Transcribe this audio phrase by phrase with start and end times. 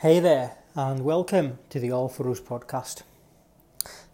[0.00, 3.02] Hey there, and welcome to the All For Us podcast.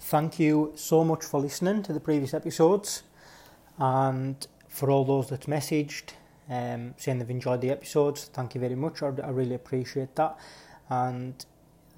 [0.00, 3.04] Thank you so much for listening to the previous episodes,
[3.79, 6.14] and for all those that messaged
[6.50, 8.25] um, saying they've enjoyed the episodes.
[8.25, 9.00] Thank you very much.
[9.00, 10.36] I, really appreciate that,
[10.91, 11.46] and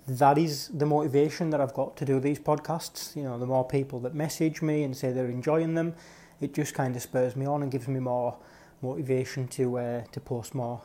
[0.07, 3.17] that is the motivation that I've got to do these podcasts.
[3.17, 5.95] You know, the more people that message me and say they're enjoying them,
[6.43, 8.37] it just kind of spurs me on and gives me more
[8.83, 10.83] motivation to uh, to post more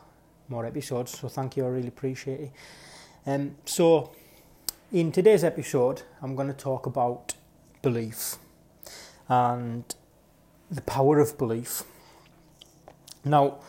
[0.48, 1.20] more episodes.
[1.20, 1.66] So thank you.
[1.66, 2.52] I really appreciate it.
[3.26, 4.12] Um, so,
[4.92, 7.36] in today's episode, I'm going to talk about
[7.82, 8.36] belief
[9.30, 9.86] and
[10.70, 11.84] the power of belief.
[13.24, 13.60] Now,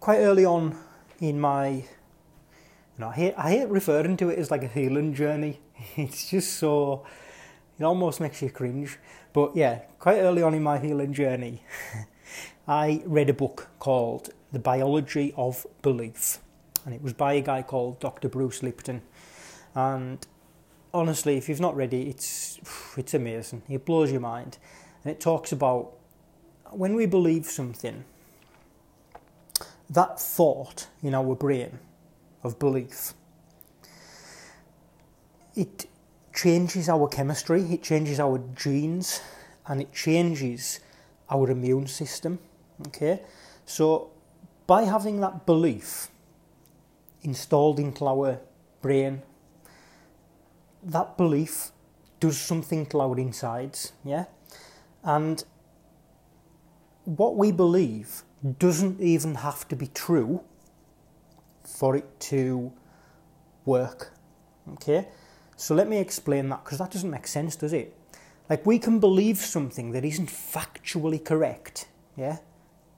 [0.00, 0.78] quite early on
[1.20, 1.84] in my, you
[2.98, 5.60] know, I hate, I hate referring to it as like a healing journey.
[5.96, 7.04] It's just so,
[7.78, 8.98] it almost makes you cringe.
[9.34, 11.62] But yeah, quite early on in my healing journey,
[12.66, 16.38] I read a book called The Biology of Belief
[16.86, 18.28] and it was by a guy called Dr.
[18.28, 19.02] Bruce Lipton.
[19.74, 20.24] And
[20.94, 22.58] honestly, if you've not read it, it's
[22.96, 23.62] it's amazing.
[23.68, 24.56] It blows your mind,
[25.04, 25.92] and it talks about
[26.70, 28.04] when we believe something,
[29.90, 31.78] that thought in our brain
[32.42, 33.14] of belief,
[35.54, 35.86] it
[36.34, 39.20] changes our chemistry, it changes our genes,
[39.66, 40.80] and it changes
[41.30, 42.38] our immune system.
[42.88, 43.22] Okay,
[43.64, 44.10] so
[44.66, 46.10] by having that belief
[47.26, 48.40] installed into our
[48.80, 49.22] brain,
[50.82, 51.72] that belief
[52.20, 54.24] does something to our insides, yeah?
[55.04, 55.44] And
[57.04, 58.22] what we believe
[58.58, 60.42] doesn't even have to be true
[61.64, 62.72] for it to
[63.64, 64.12] work,
[64.74, 65.08] okay?
[65.56, 67.94] So let me explain that because that doesn't make sense, does it?
[68.48, 72.38] Like we can believe something that isn't factually correct, yeah?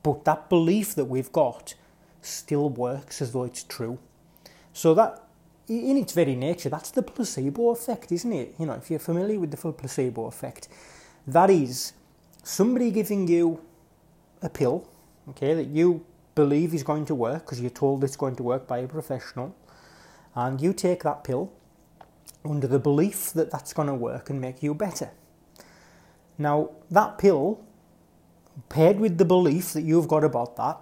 [0.03, 1.75] But that belief that we've got
[2.21, 3.99] still works as though it's true.
[4.73, 5.23] So that,
[5.69, 8.55] in its very nature, that's the placebo effect, isn't it?
[8.59, 10.69] You know, if you're familiar with the full placebo effect,
[11.27, 11.93] that is
[12.43, 13.61] somebody giving you
[14.41, 14.89] a pill,
[15.31, 16.05] okay, that you
[16.35, 19.55] believe is going to work because you're told it's going to work by a professional,
[20.35, 21.53] and you take that pill
[22.45, 25.11] under the belief that that's going to work and make you better.
[26.39, 27.65] Now, that pill,
[28.69, 30.79] paired with the belief that you've got about that,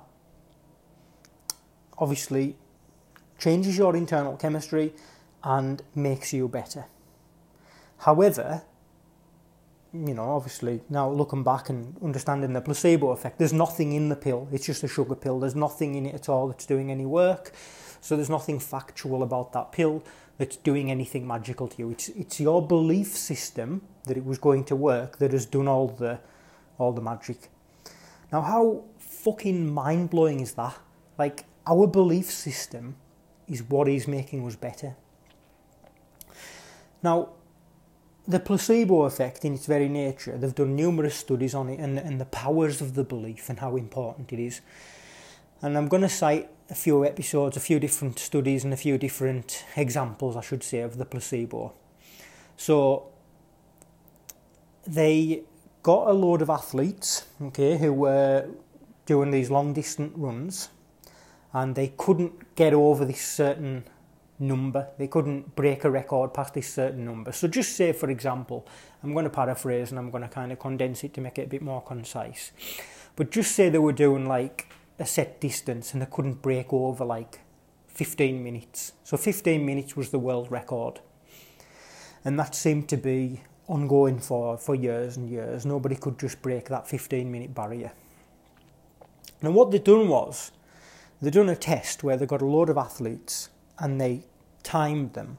[1.99, 2.57] obviously
[3.39, 4.93] changes your internal chemistry
[5.43, 6.87] and makes you better.
[7.99, 8.63] However,
[9.93, 14.17] you know, obviously, now looking back and understanding the placebo effect, there's nothing in the
[14.17, 14.49] pill.
[14.53, 15.41] It's just a sugar pill.
[15.41, 17.53] There's nothing in it at all that's doing any work.
[18.01, 20.03] So there's nothing factual about that pill
[20.39, 21.91] that's doing anything magical to you.
[21.91, 25.89] It's it's your belief system that it was going to work that has done all
[25.89, 26.21] the
[26.79, 27.49] all the magic.
[28.33, 30.79] Now, how fucking mind blowing is that?
[31.19, 32.97] Like our belief system
[33.49, 34.97] is what is making us better.
[37.03, 37.31] Now,
[38.27, 42.21] the placebo effect, in its very nature, they've done numerous studies on it and, and
[42.21, 44.61] the powers of the belief and how important it is.
[45.63, 48.99] And I'm going to cite a few episodes, a few different studies, and a few
[48.99, 51.73] different examples, I should say, of the placebo.
[52.57, 53.09] So,
[54.87, 55.43] they
[55.83, 58.49] got a load of athletes, okay, who were
[59.07, 60.69] doing these long distance runs
[61.53, 63.85] and they couldn't get over this certain
[64.39, 64.89] number.
[64.99, 67.33] They couldn't break a record past this certain number.
[67.33, 68.67] So just say, for example,
[69.03, 71.47] I'm going to paraphrase and I'm going to kind of condense it to make it
[71.47, 72.53] a bit more concise.
[73.15, 74.69] But just say they were doing like
[74.99, 77.41] a set distance and they couldn't break over like
[77.89, 78.93] 15 minutes.
[79.05, 81.01] So 15 minutes was the world record.
[82.25, 85.65] And that seemed to be ongoing for, for years and years.
[85.65, 87.93] Nobody could just break that 15 minute barrier.
[89.43, 90.51] And what they'd done was
[91.21, 94.25] they done a test where they got a load of athletes and they
[94.63, 95.39] timed them.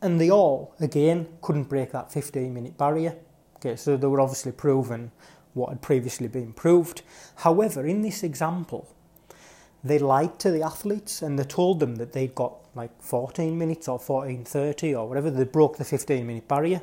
[0.00, 3.16] And they all, again, couldn't break that 15 minute barrier.
[3.56, 5.12] Okay, so they were obviously proven
[5.54, 7.02] what had previously been proved.
[7.36, 8.88] However, in this example,
[9.84, 13.86] they lied to the athletes and they told them that they'd got like 14 minutes
[13.88, 16.82] or 14.30 or whatever, they broke the 15 minute barrier.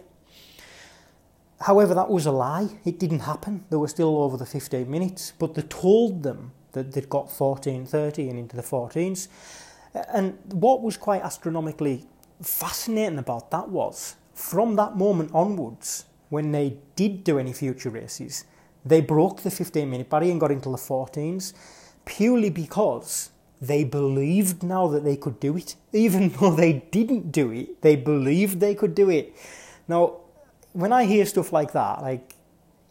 [1.62, 2.80] However, that was a lie.
[2.86, 3.66] It didn't happen.
[3.69, 7.86] They were still over the 15 minutes, but they told them that they'd got 14,
[7.86, 9.27] 30 and into the 14s.
[10.13, 12.06] And what was quite astronomically
[12.42, 18.45] fascinating about that was from that moment onwards, when they did do any future races,
[18.86, 21.54] they broke the 15 minute barrier and got into the 14s
[22.06, 23.31] purely because
[23.62, 25.75] they believed now that they could do it.
[25.94, 29.36] Even though they didn't do it, they believed they could do it.
[29.88, 30.22] Now,
[30.74, 32.36] when I hear stuff like that, like,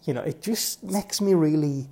[0.05, 1.89] you know, it just makes me really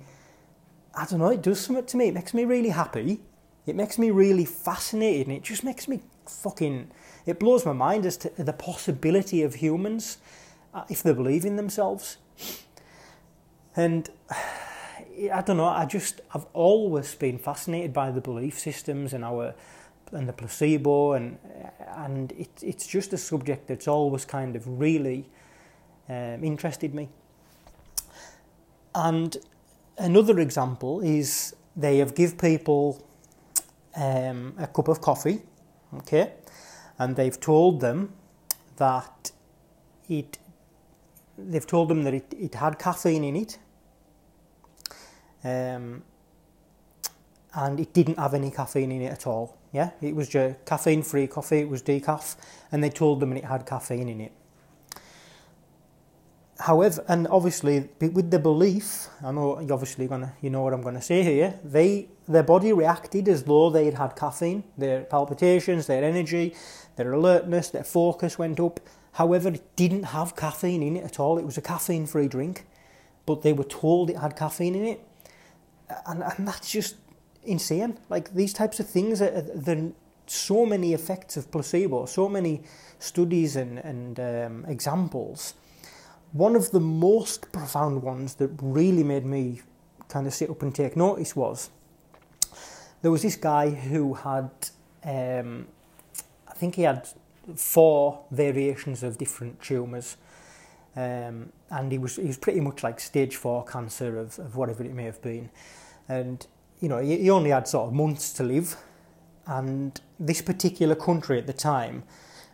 [0.97, 2.07] I don't know, it does something to me.
[2.07, 3.21] It makes me really happy.
[3.67, 6.91] It makes me really fascinated and it just makes me fucking
[7.25, 10.17] it blows my mind as to the possibility of humans
[10.73, 12.17] uh, if they believe in themselves.
[13.75, 14.09] And
[15.33, 15.65] I don't know.
[15.65, 19.53] I just I've always been fascinated by the belief systems and our
[20.11, 21.37] and the placebo and
[21.95, 25.25] and it, it's just a subject that's always kind of really
[26.07, 27.09] um, interested me.
[28.95, 29.37] And
[29.97, 33.05] another example is they have give people
[33.95, 35.41] um, a cup of coffee,
[35.97, 36.33] okay,
[36.99, 38.13] and they've told them
[38.77, 39.31] that
[40.09, 40.37] it
[41.37, 43.59] they've told them that it, it had caffeine in it
[45.43, 46.03] um,
[47.53, 49.57] and it didn't have any caffeine in it at all.
[49.71, 51.59] Yeah, it was just caffeine-free coffee.
[51.59, 52.35] It was decaf,
[52.71, 54.31] and they told them it had caffeine in it.
[56.59, 60.81] However, and obviously with the belief, I know you're obviously gonna, you know what I'm
[60.81, 61.59] gonna say here.
[61.63, 64.63] They, their body reacted as though they had had caffeine.
[64.77, 66.55] Their palpitations, their energy,
[66.95, 68.79] their alertness, their focus went up.
[69.13, 71.37] However, it didn't have caffeine in it at all.
[71.37, 72.65] It was a caffeine-free drink,
[73.25, 75.07] but they were told it had caffeine in it
[76.05, 76.95] and, and that's just
[77.43, 77.97] insane.
[78.09, 79.91] Like these types of things, are, the
[80.25, 82.63] so many effects of placebo, so many
[82.99, 85.53] studies and, and um, examples.
[86.33, 89.61] One of the most profound ones that really made me
[90.09, 91.69] kind of sit up and take notice was
[93.01, 94.49] there was this guy who had,
[95.03, 95.67] um,
[96.47, 97.07] I think he had
[97.55, 100.17] four variations of different tumours.
[100.95, 104.83] Um, and he was he was pretty much like stage four cancer of, of whatever
[104.83, 105.51] it may have been,
[106.09, 106.47] and
[106.79, 108.75] you know he, he only had sort of months to live,
[109.45, 112.01] and this particular country at the time,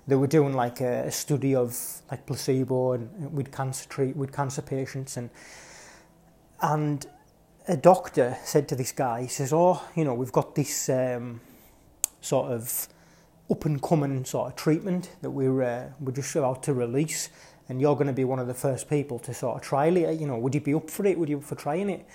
[0.08, 1.78] they were doing like a, a study of
[2.12, 5.30] like placebo and with cancer treat with cancer patients and
[6.62, 7.06] and
[7.68, 11.40] a doctor said to this guy, he says, "Oh, you know, we've got this um,
[12.20, 12.88] sort of
[13.50, 17.30] up and coming sort of treatment that we're uh, we're just about to release."
[17.70, 20.20] and you're going to be one of the first people to sort of trial it.
[20.20, 21.18] You know, would you be up for it?
[21.18, 22.06] Would you be up for trying it?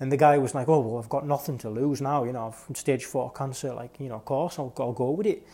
[0.00, 2.48] And the guy was like, oh, well, I've got nothing to lose now, you know,
[2.48, 5.46] I've stage four cancer, like, you know, of course, I'll, I'll go with it.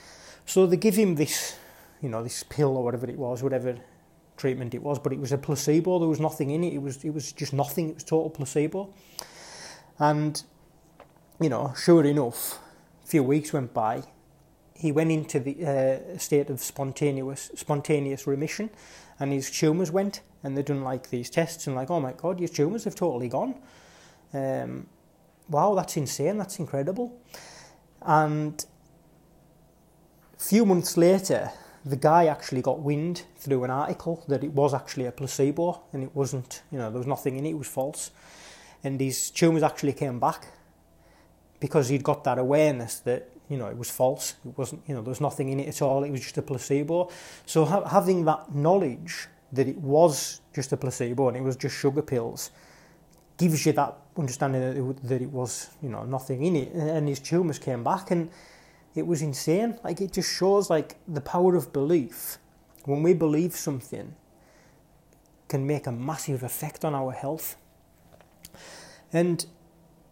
[0.46, 1.56] So they give him this,
[2.00, 3.76] you know, this pill or whatever it was, whatever
[4.37, 7.05] treatment it was, but it was a placebo, there was nothing in it, it was,
[7.05, 8.93] it was just nothing, it was total placebo.
[9.99, 10.43] And,
[11.41, 12.58] you know, sure enough,
[13.05, 14.02] a few weeks went by,
[14.75, 18.70] he went into the uh, state of spontaneous spontaneous remission,
[19.19, 22.41] and his tumours went, and they done like these tests, and like, oh my god,
[22.41, 23.55] your tumours have totally gone.
[24.32, 24.87] Um,
[25.50, 27.20] wow, that's insane, that's incredible.
[28.00, 28.64] And
[30.38, 31.50] a few months later,
[31.84, 36.02] the guy actually got wind through an article that it was actually a placebo, and
[36.02, 38.10] it wasn't, you know, there was nothing in it, it was false.
[38.82, 40.46] And his tumours actually came back
[41.58, 44.36] because he'd got that awareness that you know, it was false.
[44.46, 46.04] It wasn't, you know, there was nothing in it at all.
[46.04, 47.10] It was just a placebo.
[47.44, 51.76] So ha- having that knowledge that it was just a placebo and it was just
[51.76, 52.52] sugar pills
[53.36, 56.72] gives you that understanding that it, that it was, you know, nothing in it.
[56.72, 58.30] And his tumours came back and
[58.94, 59.78] it was insane.
[59.84, 62.38] Like, it just shows, like, the power of belief.
[62.84, 64.16] When we believe something,
[65.48, 67.56] can make a massive effect on our health.
[69.12, 69.44] And,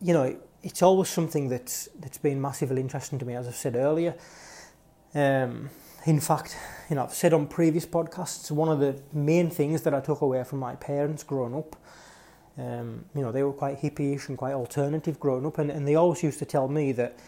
[0.03, 3.77] you know, it's always something that's that's been massively interesting to me, as I've said
[3.77, 4.15] earlier.
[5.15, 5.71] Um,
[6.05, 6.57] in fact,
[6.91, 10.21] you know, I've said on previous podcasts, one of the main things that I took
[10.21, 11.77] away from my parents growing up,
[12.57, 15.95] um, you know, they were quite hippie-ish and quite alternative growing up, and, and they
[15.95, 17.19] always used to tell me that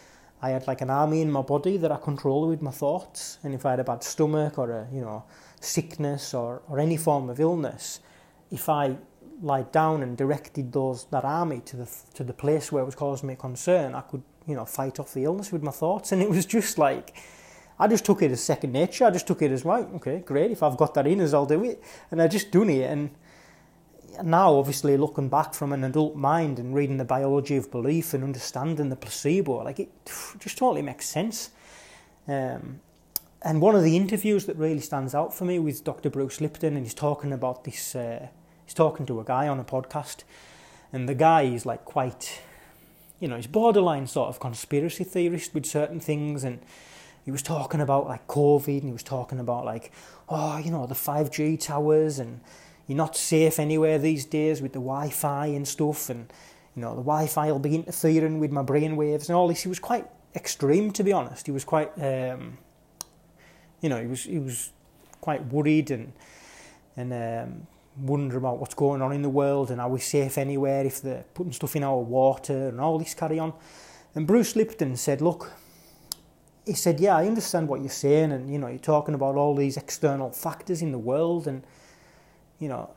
[0.41, 3.53] I had like an army in my body that I controlled with my thoughts, and
[3.53, 5.23] if I had a bad stomach or a, you know,
[5.59, 7.99] sickness or, or any form of illness,
[8.49, 8.97] if I
[9.41, 12.95] lied down and directed those that army to the to the place where it was
[12.95, 16.21] causing me concern, I could you know fight off the illness with my thoughts, and
[16.21, 17.15] it was just like
[17.79, 19.05] I just took it as second nature.
[19.05, 20.51] I just took it as right, okay, great.
[20.51, 22.89] If I've got that in us, I'll do it, and I just done it.
[22.89, 23.11] And
[24.23, 28.23] now, obviously, looking back from an adult mind and reading the biology of belief and
[28.23, 29.89] understanding the placebo, like it
[30.39, 31.51] just totally makes sense.
[32.27, 32.79] Um,
[33.41, 36.09] and one of the interviews that really stands out for me was Dr.
[36.09, 37.95] Bruce Lipton, and he's talking about this.
[37.95, 38.27] Uh,
[38.65, 40.23] he's talking to a guy on a podcast,
[40.93, 42.41] and the guy is like quite,
[43.19, 46.59] you know, he's borderline sort of conspiracy theorist with certain things, and
[47.25, 49.91] he was talking about like COVID, and he was talking about like,
[50.29, 52.41] oh, you know, the 5G towers, and
[52.91, 56.29] you're not safe anywhere these days with the Wi-Fi and stuff, and
[56.75, 59.61] you know, the Wi-Fi will be interfering with my brain waves and all this.
[59.61, 60.05] He was quite
[60.35, 61.45] extreme, to be honest.
[61.45, 62.57] He was quite, um,
[63.79, 64.73] you know, he was he was
[65.21, 66.11] quite worried and
[66.97, 67.67] and um,
[67.97, 71.23] wonder about what's going on in the world and are we safe anywhere if they're
[71.33, 73.53] putting stuff in our water and all this carry on.
[74.15, 75.53] And Bruce Lipton said, look,
[76.65, 79.55] he said, yeah, I understand what you're saying, and you know, you're talking about all
[79.55, 81.63] these external factors in the world, and
[82.61, 82.91] you know,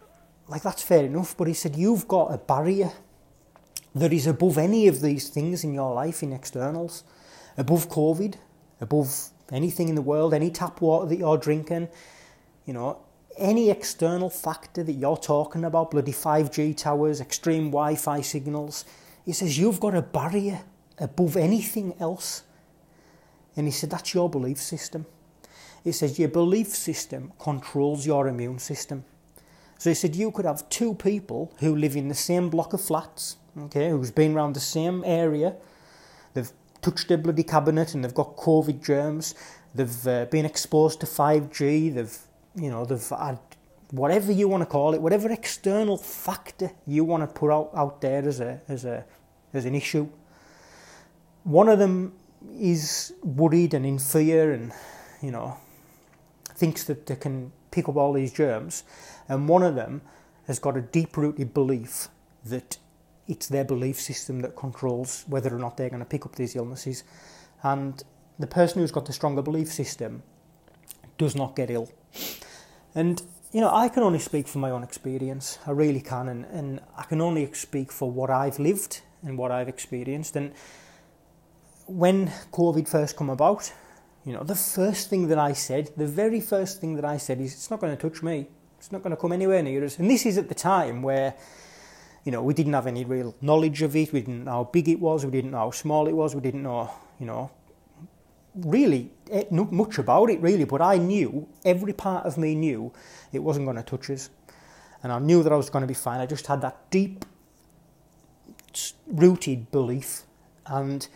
[0.47, 1.37] like that's fair enough.
[1.37, 2.93] But he said, you've got a barrier
[3.95, 7.03] that is above any of these things in your life in externals,
[7.57, 8.35] above COVID,
[8.81, 11.89] above anything in the world, any tap water that you're drinking,
[12.67, 12.99] you know,
[13.37, 18.85] any external factor that you're talking about, bloody 5G towers, extreme Wi Fi signals.
[19.25, 20.61] He says, You've got a barrier
[20.99, 22.43] above anything else.
[23.57, 25.07] And he said, That's your belief system.
[25.83, 29.05] He says, Your belief system controls your immune system.
[29.85, 32.81] So he said, You could have two people who live in the same block of
[32.81, 35.57] flats, okay, who's been around the same area.
[36.33, 36.51] They've
[36.81, 39.35] touched their bloody cabinet and they've got COVID germs.
[39.75, 41.93] They've uh, been exposed to 5G.
[41.97, 42.19] They've,
[42.57, 43.39] you know, they've had
[43.91, 48.01] whatever you want to call it, whatever external factor you want to put out, out
[48.01, 49.05] there as a as a
[49.53, 50.09] as an issue.
[51.43, 52.15] One of them
[52.59, 54.73] is worried and in fear and,
[55.21, 55.59] you know,
[56.55, 58.85] thinks that they can pick up all these germs.
[59.29, 60.03] And one of them
[60.47, 62.09] has got a deep rooted belief
[62.45, 62.79] that
[63.27, 66.55] it's their belief system that controls whether or not they're going to pick up these
[66.55, 67.05] illnesses.
[67.63, 68.03] And
[68.39, 70.23] the person who's got the stronger belief system
[71.19, 71.91] does not get ill.
[72.95, 75.59] And, you know, I can only speak from my own experience.
[75.67, 76.29] I really can.
[76.29, 80.37] And, and I can only speak for what I've lived and what I've experienced.
[80.37, 80.53] And
[81.87, 83.73] when COVID first come about,
[84.25, 87.41] you know, the first thing that I said, the very first thing that I said
[87.41, 88.49] is, it's not going to touch me.
[88.79, 89.99] It's not going to come anywhere near us.
[89.99, 91.35] And this is at the time where,
[92.25, 94.13] you know, we didn't have any real knowledge of it.
[94.13, 95.25] We didn't know how big it was.
[95.25, 96.35] We didn't know how small it was.
[96.35, 97.51] We didn't know, you know,
[98.55, 100.65] really eh, not much about it, really.
[100.65, 102.93] But I knew, every part of me knew
[103.33, 104.31] it wasn't going to touch us.
[105.03, 106.21] And I knew that I was going to be fine.
[106.21, 107.27] I just had that deep
[109.07, 110.23] rooted belief.
[110.67, 111.07] And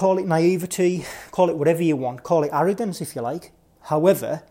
[0.00, 3.52] call it naivety, call it whatever you want, call it arrogance if you like.
[3.82, 4.42] However,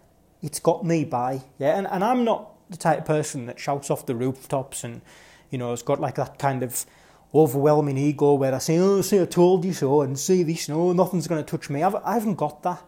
[0.43, 1.75] it's got me by, yeah.
[1.75, 5.01] And, and I'm not the type of person that shouts off the rooftops and,
[5.49, 6.85] you know, has got like that kind of
[7.33, 10.93] overwhelming ego where I say, oh, see, I told you so, and see this, no,
[10.93, 11.81] nothing's going to touch me.
[11.81, 12.83] I've, I haven't got that.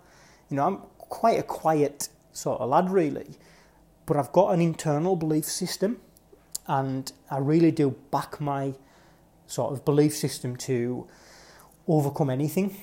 [0.52, 3.40] You know, I'm quite a quiet sort of lad, really.
[4.06, 6.00] But I've got an internal belief system,
[6.68, 8.76] and I really do back my
[9.48, 11.08] sort of belief system to
[11.88, 12.76] overcome anything.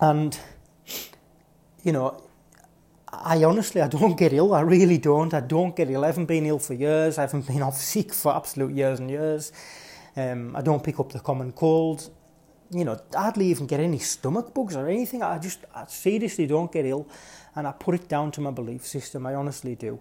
[0.00, 0.38] And,
[1.82, 2.22] you know,
[3.12, 4.54] I honestly, I don't get ill.
[4.54, 5.32] I really don't.
[5.32, 6.04] I don't get ill.
[6.04, 7.18] I haven't been ill for years.
[7.18, 9.52] I haven't been off sick for absolute years and years.
[10.16, 12.10] Um, I don't pick up the common cold.
[12.70, 15.22] You know, hardly even get any stomach bugs or anything.
[15.22, 17.08] I just, I seriously don't get ill.
[17.54, 19.26] And I put it down to my belief system.
[19.26, 20.00] I honestly do.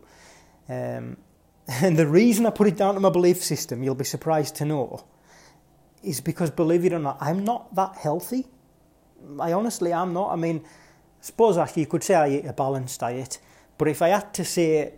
[0.67, 1.17] Um,
[1.67, 4.65] and the reason I put it down to my belief system, you'll be surprised to
[4.65, 5.03] know,
[6.05, 8.45] is because, believe it or not, I'm not that healthy.
[9.39, 10.31] I honestly am not.
[10.31, 10.69] I mean, I
[11.21, 13.39] suppose actually you could say I eat a balanced diet,
[13.77, 14.93] but if I had to say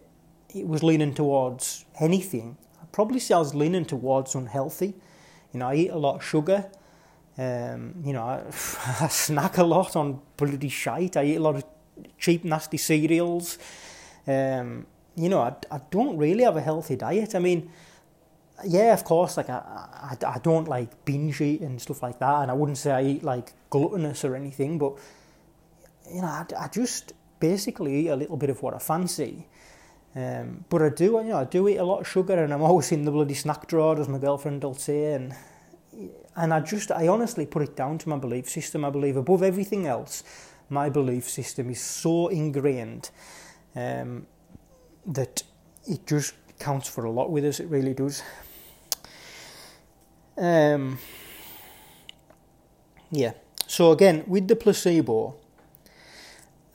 [0.54, 4.94] it was leaning towards anything, I'd probably say I was leaning towards unhealthy.
[5.54, 6.70] You know, I eat a lot of sugar.
[7.38, 8.44] Um, you know, I,
[9.02, 11.18] I snack a lot on bloody shite.
[11.18, 11.64] I eat a lot of
[12.18, 13.58] cheap, nasty cereals.
[14.26, 14.86] Um,
[15.16, 17.34] you know, I, I don't really have a healthy diet.
[17.34, 17.72] I mean,
[18.66, 22.42] yeah, of course, like I, I, I don't like binge eat and stuff like that,
[22.42, 24.94] and I wouldn't say I eat like gluttonous or anything, but
[26.12, 29.48] you know, I, I just basically eat a little bit of what I fancy.
[30.16, 32.64] Um, but I do, you know, I do eat a lot of sugar, and I'm
[32.64, 35.36] always in the bloody snack drawer, as my girlfriend will say, and
[36.36, 38.86] and I just, I honestly put it down to my belief system.
[38.86, 40.24] I believe above everything else,
[40.70, 43.10] my belief system is so ingrained
[43.76, 44.28] um,
[45.08, 45.44] that
[45.88, 47.60] it just counts for a lot with us.
[47.60, 48.22] It really does.
[50.38, 51.00] Um,
[53.10, 53.34] yeah.
[53.66, 55.36] So again, with the placebo,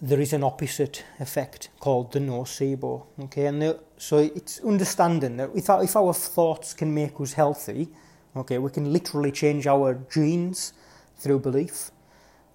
[0.00, 3.06] there is an opposite effect called the nocebo.
[3.24, 7.34] Okay, and the, so it's understanding that if our, if our thoughts can make us
[7.34, 7.88] healthy,
[8.34, 10.72] okay, we can literally change our genes
[11.16, 11.92] through belief.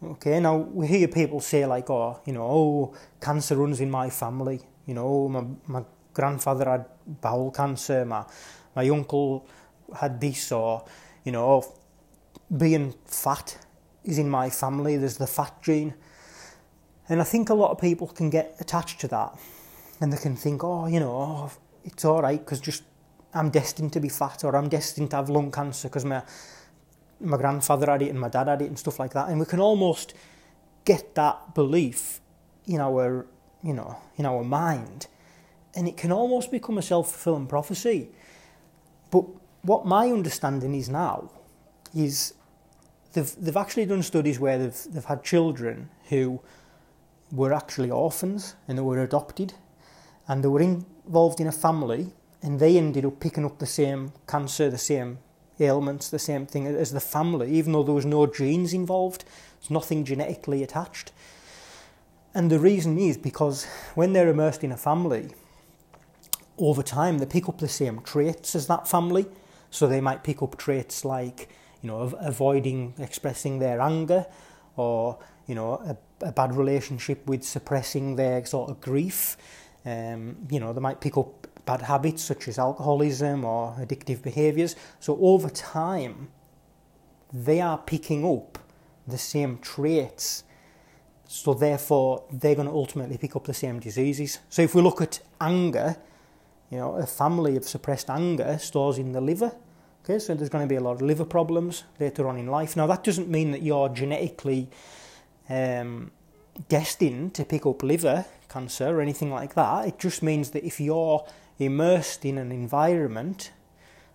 [0.04, 4.10] Okay, now we hear people say like, oh, you know, oh, cancer runs in my
[4.10, 4.60] family.
[4.86, 6.86] You know, oh, my my grandfather had
[7.22, 8.06] bowel cancer.
[8.06, 8.26] My
[8.76, 9.48] my uncle
[9.96, 10.86] had this or,
[11.24, 11.63] you know,
[12.56, 13.58] being fat
[14.03, 15.94] is in my family, there's the fat gene.
[17.10, 19.38] And I think a lot of people can get attached to that
[20.01, 21.51] and they can think, oh, you know,
[21.84, 22.84] it's all right because just
[23.34, 26.22] I'm destined to be fat or I'm destined to have lung cancer because my,
[27.20, 29.29] my grandfather had it and my dad had it and stuff like that.
[29.29, 30.13] And we can almost
[30.86, 32.20] get that belief
[32.65, 33.25] in our,
[33.63, 35.08] you know, in our mind
[35.75, 38.10] and it can almost become a self-fulfilling prophecy.
[39.12, 39.25] But
[39.62, 41.32] what my understanding is now
[41.96, 42.34] is
[43.14, 46.40] they've, they've actually done studies where they've, they've had children who
[47.32, 49.54] were actually orphans and they were adopted
[50.28, 54.14] and they were involved in a family and they ended up picking up the same
[54.28, 55.20] cancer, the same
[55.60, 59.26] ailments, the same thing as the family, even though there was no genes involved.
[59.60, 61.12] There's nothing genetically attached.
[62.34, 65.32] And the reason is because when they're immersed in a family,
[66.60, 69.26] over time they pick up the same traits as that family.
[69.77, 71.50] So they might pick up traits like,
[71.84, 74.25] you know, avoiding expressing their anger
[74.75, 79.38] or, you know, a, a bad relationship with suppressing their sort of grief.
[79.86, 84.75] Um, you know, they might pick up bad habits such as alcoholism or addictive behaviours.
[85.00, 86.29] So over time,
[87.31, 88.57] they are picking up
[89.05, 90.43] the same traits.
[91.27, 94.39] So therefore, they're going to ultimately pick up the same diseases.
[94.50, 95.98] So if we look at anger,
[96.72, 99.51] you know, a family of suppressed anger stores in the liver.
[100.10, 102.78] Okay, so there's going to be a lot of liver problems later on in life.
[102.78, 104.70] Now that doesn't mean that you're genetically
[105.50, 106.12] um,
[106.70, 109.86] destined to pick up liver cancer or anything like that.
[109.86, 111.28] It just means that if you're
[111.60, 113.52] immersed in an environment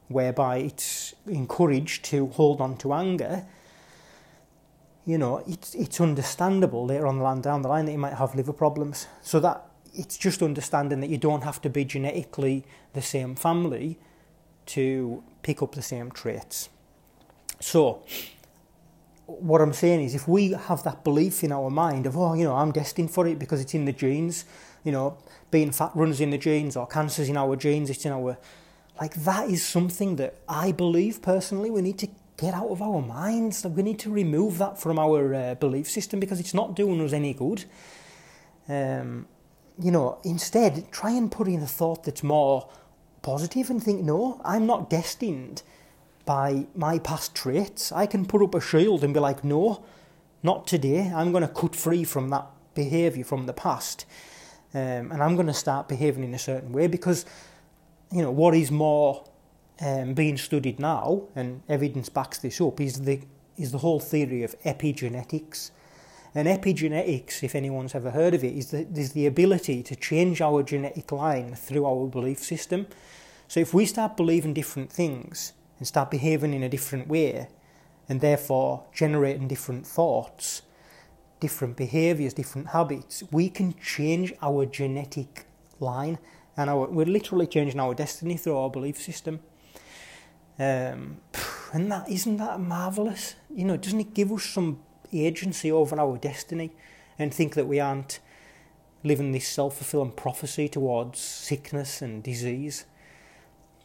[0.09, 3.45] whereby it's encouraged to hold on to anger,
[5.05, 8.15] you know, it's it's understandable later on the line down the line that you might
[8.15, 9.09] have liver problems.
[9.21, 13.99] So that it's just understanding that you don't have to be genetically the same family
[14.66, 16.69] to pick up the same traits.
[17.61, 18.02] So
[19.26, 22.45] what I'm saying is if we have that belief in our mind of, oh, you
[22.45, 24.45] know, I'm destined for it because it's in the genes,
[24.85, 25.16] you know,
[25.50, 28.38] being fat runs in the genes or cancer's in our genes, it's in our.
[29.00, 33.00] Like, that is something that I believe personally we need to get out of our
[33.00, 33.64] minds.
[33.64, 37.12] We need to remove that from our uh, belief system because it's not doing us
[37.12, 37.64] any good.
[38.69, 39.26] Um,
[39.78, 42.69] you know, instead, try and put in a thought that's more
[43.23, 45.62] positive and think, no, I'm not destined
[46.25, 47.93] by my past traits.
[47.93, 49.85] I can put up a shield and be like, no,
[50.43, 51.12] not today.
[51.14, 54.07] I'm going to cut free from that behaviour from the past
[54.75, 57.26] um, and I'm going to start behaving in a certain way because,
[58.11, 59.25] you know, what is more
[59.80, 63.21] um, being studied now, and evidence backs this up, is the
[63.58, 65.73] is the whole theory of epigenetics.
[66.35, 70.41] And epigenetics, if anyone's ever heard of it, is the, is the ability to change
[70.41, 72.87] our genetic line through our belief system.
[73.52, 77.49] So if we start believing different things and start behaving in a different way,
[78.08, 80.62] and therefore generating different thoughts,
[81.38, 85.45] different behaviors, different habits, we can change our genetic
[85.80, 86.19] line
[86.56, 89.41] and our, we're literally changing our destiny through our belief system.
[90.58, 91.19] Um,
[91.75, 93.34] and that isn't that marvelous?
[93.54, 94.80] You know, doesn't it give us some
[95.12, 96.73] agency over our destiny
[97.19, 98.19] and think that we aren't
[99.04, 102.86] living this self fulfilling prophecy towards sickness and disease?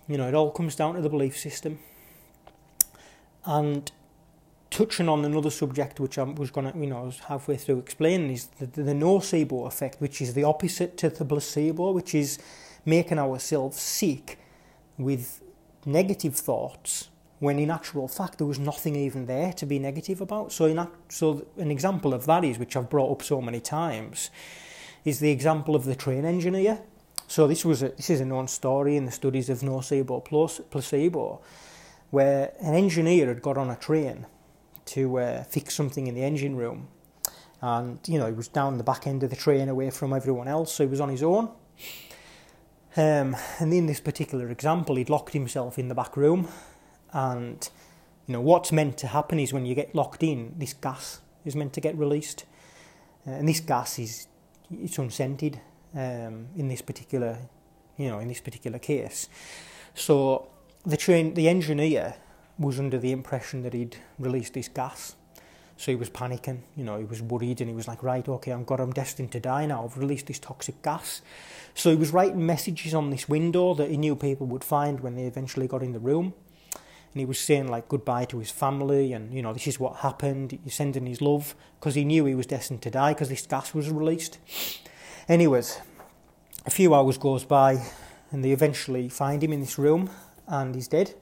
[0.07, 1.79] You know, it all comes down to the belief system.
[3.45, 3.91] And
[4.69, 7.79] touching on another subject which I was going to, you know, I was halfway through
[7.79, 12.39] explaining is the, the nocebo effect, which is the opposite to the placebo, which is
[12.85, 14.39] making ourselves sick
[14.97, 15.41] with
[15.85, 20.51] negative thoughts when in actual fact there was nothing even there to be negative about.
[20.51, 24.31] So, in, so an example of that is, which I've brought up so many times,
[25.05, 26.81] is the example of the train engineer.
[27.27, 30.61] So this was a, this is a known story in the studies of nocebo plus
[30.69, 31.41] placebo,
[32.09, 34.25] where an engineer had got on a train
[34.85, 36.87] to uh, fix something in the engine room.
[37.61, 40.47] And, you know, he was down the back end of the train away from everyone
[40.47, 41.49] else, so he was on his own.
[42.95, 46.47] Um, and in this particular example, he'd locked himself in the back room.
[47.11, 47.69] And,
[48.25, 51.55] you know, what's meant to happen is when you get locked in, this gas is
[51.55, 52.45] meant to get released.
[53.27, 54.27] Uh, and this gas is
[54.71, 55.59] it's unscented
[55.95, 57.37] um, in this particular,
[57.97, 59.29] you know, in this particular case.
[59.95, 60.49] So
[60.85, 62.15] the train, the engineer
[62.59, 65.15] was under the impression that he'd released this gas.
[65.77, 68.51] So he was panicking, you know, he was worried and he was like, right, okay,
[68.51, 69.85] I'm God, I'm destined to die now.
[69.85, 71.21] I've released this toxic gas.
[71.75, 75.15] So he was writing messages on this window that he knew people would find when
[75.15, 76.33] they eventually got in the room.
[76.73, 79.97] And he was saying like goodbye to his family and, you know, this is what
[79.97, 80.57] happened.
[80.63, 83.73] He's sending his love because he knew he was destined to die because this gas
[83.75, 84.39] was released.
[85.29, 85.81] Anyways,
[86.65, 87.83] a few hours goes by
[88.31, 90.09] and they eventually find him in this room
[90.47, 91.15] and he's dead.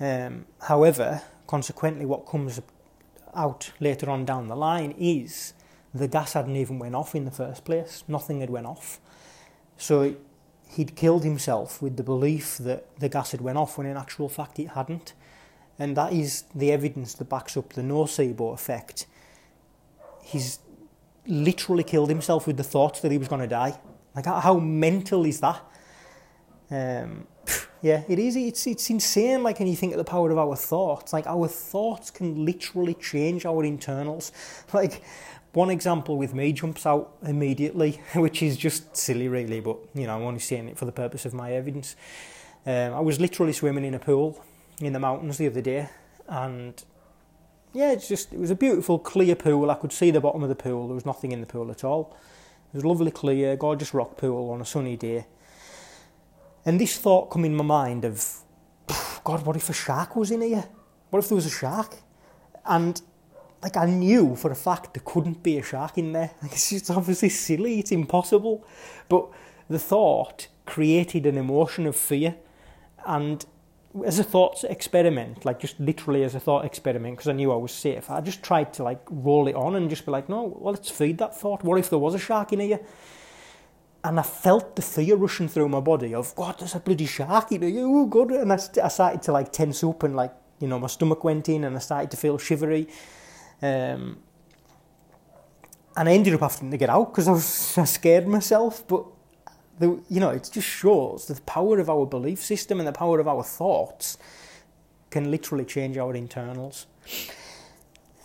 [0.00, 2.60] Um, however, consequently, what comes
[3.32, 5.54] out later on down the line is
[5.94, 8.02] the gas hadn't even went off in the first place.
[8.08, 8.98] Nothing had went off.
[9.76, 10.16] So
[10.70, 14.28] he'd killed himself with the belief that the gas had went off when in actual
[14.28, 15.12] fact it hadn't.
[15.78, 19.06] And that is the evidence that backs up the nocebo effect.
[20.24, 20.58] He's
[21.26, 23.78] literally killed himself with the thought that he was going to die.
[24.14, 25.62] Like, how mental is that?
[26.70, 27.26] Um,
[27.82, 28.36] Yeah, it is.
[28.36, 29.42] It's it's insane.
[29.42, 32.94] Like when you think of the power of our thoughts, like our thoughts can literally
[32.94, 34.32] change our internals.
[34.72, 35.02] Like
[35.52, 39.60] one example with me jumps out immediately, which is just silly, really.
[39.60, 41.96] But you know, I'm only saying it for the purpose of my evidence.
[42.66, 44.44] Um, I was literally swimming in a pool
[44.80, 45.88] in the mountains the other day,
[46.28, 46.74] and
[47.72, 49.70] yeah, it's just it was a beautiful, clear pool.
[49.70, 50.88] I could see the bottom of the pool.
[50.88, 52.16] There was nothing in the pool at all.
[52.72, 55.26] It was lovely, clear, gorgeous rock pool on a sunny day.
[56.64, 58.24] And this thought come in my mind of,
[59.24, 60.64] God, what if a shark was in here?
[61.10, 61.96] What if there was a shark?
[62.66, 63.00] And
[63.62, 66.30] like I knew for a fact there couldn't be a shark in there.
[66.42, 67.78] Like it's just obviously silly.
[67.78, 68.66] It's impossible.
[69.08, 69.28] But
[69.68, 72.36] the thought created an emotion of fear,
[73.06, 73.44] and
[74.06, 77.56] as a thought experiment, like just literally as a thought experiment, because I knew I
[77.56, 80.42] was safe, I just tried to like roll it on and just be like, no,
[80.42, 81.64] well, let's feed that thought.
[81.64, 82.80] What if there was a shark in here?
[84.02, 87.52] And I felt the fear rushing through my body of, God, there's a bloody shark
[87.52, 87.84] in here.
[87.84, 88.30] Oh, God.
[88.30, 91.48] And I, I started to like tense up and like, you know, my stomach went
[91.48, 92.88] in and I started to feel shivery.
[93.60, 94.20] Um,
[95.96, 98.86] and I ended up having to get out because I was I scared myself.
[98.86, 99.04] But
[99.80, 103.18] the, you know, it just shows the power of our belief system and the power
[103.18, 104.18] of our thoughts
[105.10, 106.86] can literally change our internals.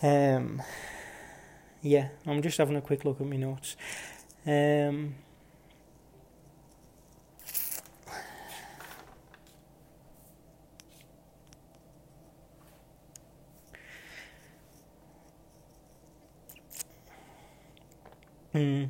[0.04, 0.62] Um,
[1.82, 3.76] yeah, I'm just having a quick look at my notes.
[4.46, 5.16] Um,
[18.54, 18.90] Mm,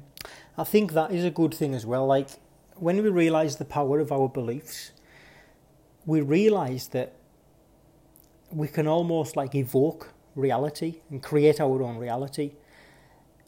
[0.58, 2.06] I think that is a good thing as well.
[2.06, 2.30] Like
[2.78, 4.92] when we realize the power of our beliefs,
[6.06, 7.14] we realize that
[8.52, 12.52] we can almost like evoke reality and create our own reality.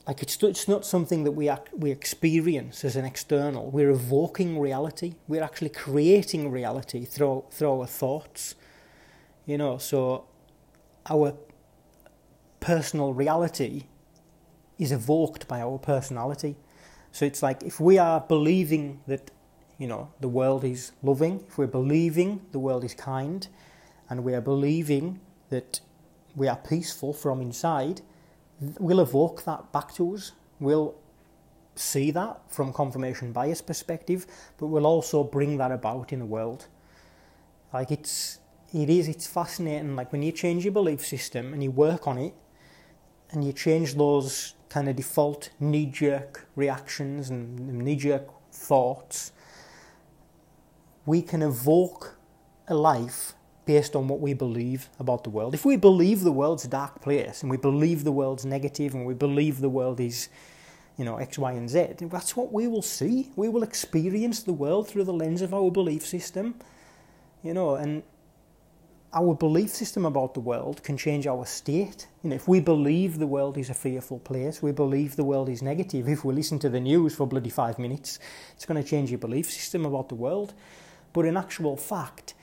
[0.08, 3.70] Like it's it's not something that we we experience as an external.
[3.70, 5.16] We're evoking reality.
[5.28, 8.56] We're actually creating reality through through our thoughts.
[9.46, 10.26] You know, so
[11.10, 11.34] our
[12.60, 13.84] personal reality
[14.80, 16.56] is evoked by our personality.
[17.18, 19.32] So it's like if we are believing that,
[19.80, 23.48] you know, the world is loving, if we're believing the world is kind,
[24.08, 25.80] and we are believing that
[26.36, 28.02] we are peaceful from inside,
[28.80, 30.34] we'll evoke that back to us.
[30.60, 30.94] We'll
[31.74, 34.28] see that from confirmation bias perspective,
[34.60, 36.68] but we'll also bring that about in the world.
[37.74, 38.38] Like it's
[38.72, 39.96] it is it's fascinating.
[39.96, 42.36] Like when you change your belief system and you work on it,
[43.32, 49.32] and you change those kind of default knee jerk reactions and knee jerk thoughts,
[51.06, 52.18] we can evoke
[52.68, 53.34] a life
[53.66, 55.54] based on what we believe about the world.
[55.54, 59.06] If we believe the world's a dark place and we believe the world's negative and
[59.06, 60.30] we believe the world is,
[60.98, 63.32] you know, X, Y, and Z, that's what we will see.
[63.36, 66.56] We will experience the world through the lens of our belief system,
[67.44, 68.04] you know, and
[69.18, 72.06] our belief system about the world can change our state.
[72.22, 75.50] You know, if we believe the world is a fearful place, we believe the world
[75.50, 76.08] is negative.
[76.08, 78.20] If we listen to the news for bloody five minutes,
[78.54, 80.54] it's going to change your belief system about the world.
[81.14, 82.36] But in actual fact,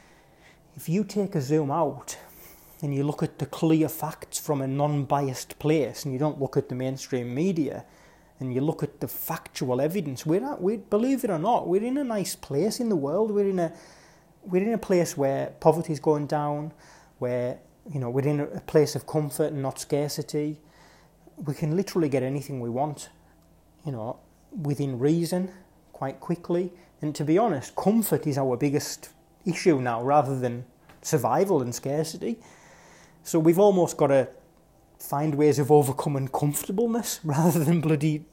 [0.75, 2.19] if you take a zoom out
[2.83, 6.57] and you look at the clear facts from a non-biased place, and you don't look
[6.57, 7.85] at the mainstream media,
[8.41, 11.85] and you look at the factual evidence, we're at, we believe it or not, we're
[11.85, 13.31] in a nice place in the world.
[13.31, 13.73] We're in a
[14.47, 16.73] we're in a place where poverty is going down,
[17.19, 17.59] where
[17.93, 20.61] you know we're in a place of comfort and not scarcity.
[21.37, 23.09] We can literally get anything we want,
[23.85, 24.19] you know,
[24.51, 25.51] within reason,
[25.93, 26.73] quite quickly.
[27.03, 29.11] And to be honest, comfort is our biggest
[29.45, 30.65] issue now, rather than
[31.03, 32.39] survival and scarcity.
[33.23, 34.29] So we've almost got to
[34.99, 38.25] find ways of overcoming comfortableness rather than bloody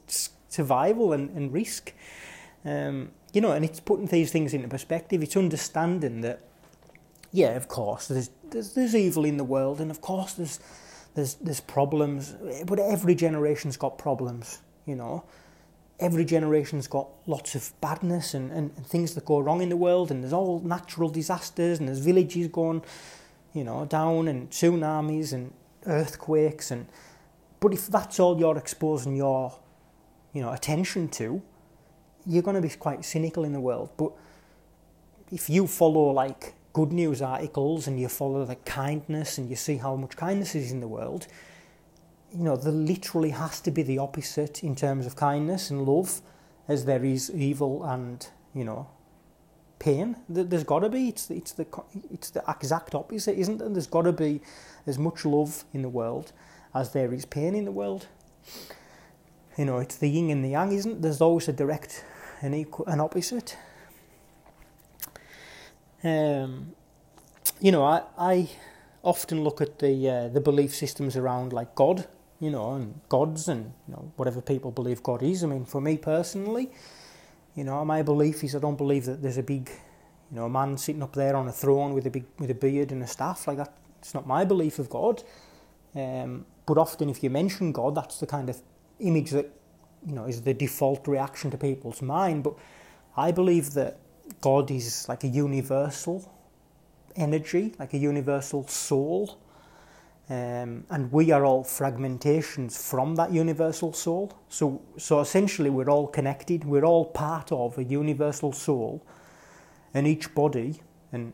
[0.47, 1.93] survival and, and risk.
[2.63, 5.23] Um, you know, and it's putting these things into perspective.
[5.23, 6.41] It's understanding that,
[7.31, 10.59] yeah, of course, there's there's, there's evil in the world, and of course there's
[11.15, 14.61] there's there's problems, but every generation's got problems.
[14.85, 15.23] You know,
[15.99, 19.77] every generation's got lots of badness and, and, and things that go wrong in the
[19.77, 22.83] world, and there's all natural disasters, and there's villages going,
[23.53, 25.53] you know, down, and tsunamis and
[25.85, 26.87] earthquakes, and
[27.59, 29.53] but if that's all you're exposing your,
[30.33, 31.41] you know, attention to,
[32.25, 33.89] you're going to be quite cynical in the world.
[33.97, 34.11] But
[35.31, 39.77] if you follow like good news articles and you follow the kindness and you see
[39.77, 41.27] how much kindness is in the world,
[42.33, 46.21] you know, there literally has to be the opposite in terms of kindness and love
[46.67, 48.87] as there is evil and, you know,
[49.79, 50.15] pain.
[50.29, 51.09] There's got to be.
[51.09, 51.65] It's, it's, the,
[52.09, 53.69] it's the exact opposite, isn't there?
[53.69, 54.41] There's got to be
[54.87, 56.31] as much love in the world
[56.73, 58.07] as there is pain in the world.
[59.57, 62.05] You know, it's the yin and the yang, isn't There's always a direct
[62.41, 63.57] an, equal, an opposite.
[66.03, 66.73] Um,
[67.59, 68.49] you know, I, I
[69.03, 72.07] often look at the uh, the belief systems around like God,
[72.39, 75.43] you know, and gods and you know whatever people believe God is.
[75.43, 76.71] I mean, for me personally,
[77.55, 79.69] you know, my belief is I don't believe that there's a big,
[80.31, 82.55] you know, a man sitting up there on a throne with a big with a
[82.55, 83.73] beard and a staff like that.
[83.99, 85.23] It's not my belief of God.
[85.93, 88.59] Um, but often, if you mention God, that's the kind of
[88.99, 89.51] image that
[90.05, 92.43] you know is the default reaction to people's mind.
[92.43, 92.55] But
[93.15, 93.97] I believe that
[94.39, 96.31] God is like a universal
[97.15, 99.37] energy, like a universal soul.
[100.29, 104.31] Um, and we are all fragmentations from that universal soul.
[104.47, 106.63] So, so essentially, we're all connected.
[106.63, 109.05] We're all part of a universal soul,
[109.93, 111.33] and each body and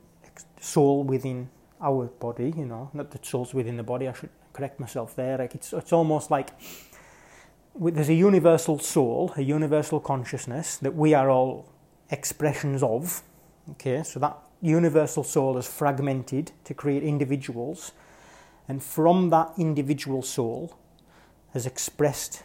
[0.60, 1.50] soul within
[1.80, 2.54] our body.
[2.58, 4.08] You know, not the soul's within the body.
[4.08, 5.38] I should correct myself there.
[5.38, 6.50] Like it's it's almost like
[7.80, 11.72] there's a universal soul, a universal consciousness that we are all
[12.10, 13.24] expressions of.
[13.72, 17.92] Okay, so that universal soul is fragmented to create individuals,
[18.68, 20.78] and from that individual soul
[21.54, 22.44] has expressed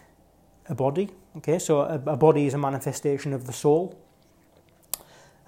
[0.69, 1.11] a body.
[1.37, 3.99] Okay, so a, a body is a manifestation of the soul.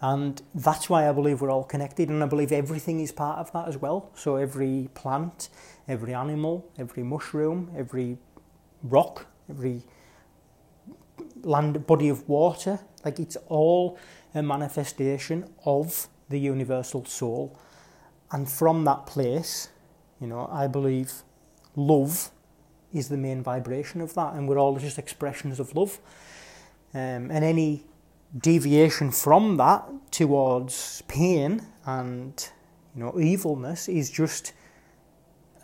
[0.01, 3.53] And that's why I believe we're all connected, and I believe everything is part of
[3.53, 4.11] that as well.
[4.15, 5.49] So every plant,
[5.89, 8.19] every animal, every mushroom, every
[8.83, 9.83] rock, every
[11.43, 13.99] land body of water, like it's all
[14.35, 17.59] a manifestation of the universal soul.
[18.31, 19.69] And from that place,
[20.21, 21.23] you know, I believe
[21.77, 22.31] love
[22.93, 25.99] is the main vibration of that, and we're all just expressions of love.
[26.95, 27.85] Um, and any
[28.37, 32.51] deviation from that towards pain and
[32.95, 34.53] you know evilness is just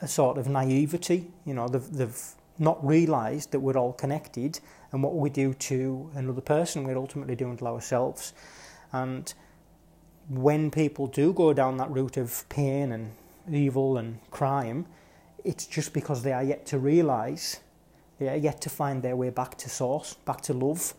[0.03, 1.31] a sort of naivety.
[1.45, 4.61] You know, they've, they've not realised that we're all connected,
[4.93, 8.33] and what we do to another person, we're ultimately doing to ourselves.
[8.93, 9.33] And
[10.29, 13.13] when people do go down that route of pain and
[13.51, 14.87] evil and crime,
[15.45, 17.61] it's just because they are yet to realise,
[18.19, 20.95] they are yet to find their way back to source, back to love.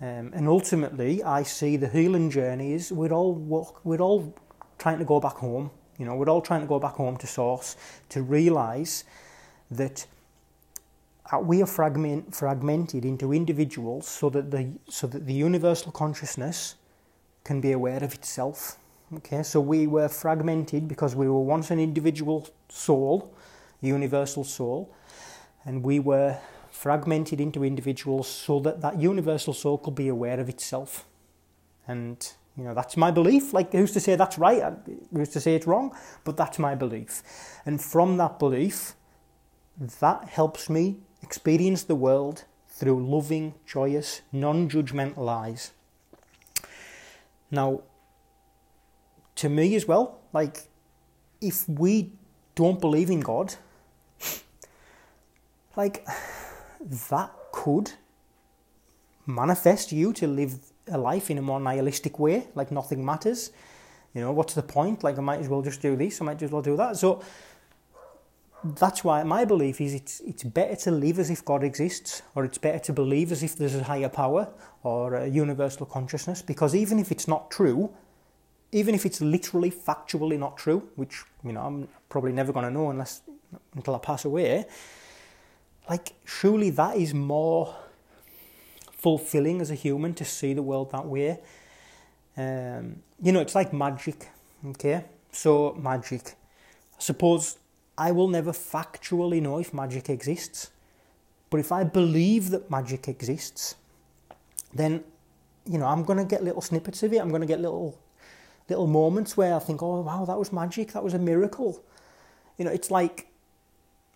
[0.00, 4.34] Um, and ultimately, I see the healing journey is we're all walk, we're all
[4.78, 5.70] trying to go back home.
[5.98, 7.76] You know, we're all trying to go back home to source
[8.10, 9.04] to realise
[9.70, 10.06] that
[11.30, 16.76] Uh, we are fragment, fragmented into individuals so that the so that the universal consciousness
[17.44, 18.78] can be aware of itself.
[19.16, 23.34] Okay, so we were fragmented because we were once an individual soul,
[23.80, 24.94] universal soul,
[25.64, 26.38] and we were
[26.70, 31.04] fragmented into individuals so that that universal soul could be aware of itself.
[31.86, 32.16] And
[32.56, 33.52] you know that's my belief.
[33.52, 34.62] Like who's to say that's right?
[34.62, 34.72] Uh,
[35.12, 35.94] who's to say it's wrong?
[36.24, 37.22] But that's my belief,
[37.66, 38.94] and from that belief,
[40.00, 45.72] that helps me experience the world through loving, joyous, non-judgmental eyes.
[47.50, 47.82] Now,
[49.36, 50.68] to me as well, like,
[51.40, 52.12] if we
[52.54, 53.54] don't believe in God,
[55.76, 56.06] like,
[57.10, 57.92] that could
[59.26, 60.58] manifest you to live
[60.90, 63.50] a life in a more nihilistic way, like nothing matters.
[64.14, 65.04] You know, what's the point?
[65.04, 66.96] Like, I might as well just do this, I might as well do that.
[66.96, 67.22] So,
[68.64, 72.44] that's why my belief is it's it's better to live as if God exists, or
[72.44, 74.48] it's better to believe as if there's a higher power
[74.82, 76.42] or a universal consciousness.
[76.42, 77.90] Because even if it's not true,
[78.72, 82.70] even if it's literally factually not true, which you know I'm probably never going to
[82.70, 83.22] know unless
[83.76, 84.66] until I pass away,
[85.88, 87.74] like surely that is more
[88.90, 91.38] fulfilling as a human to see the world that way.
[92.36, 94.28] Um, you know, it's like magic.
[94.66, 96.34] Okay, so magic.
[96.98, 97.58] I suppose
[97.98, 100.70] I will never factually know if magic exists.
[101.50, 103.74] But if I believe that magic exists,
[104.72, 105.02] then
[105.66, 107.18] you know I'm going to get little snippets of it.
[107.18, 107.98] I'm going to get little
[108.68, 110.92] little moments where I think, "Oh wow, that was magic.
[110.92, 111.82] That was a miracle."
[112.56, 113.26] You know, it's like